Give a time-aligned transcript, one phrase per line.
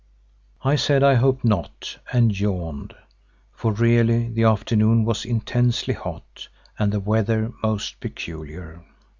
[0.63, 2.95] I said I hoped not and yawned,
[3.53, 6.47] for really the afternoon was intensely hot
[6.79, 8.83] and the weather most peculiar.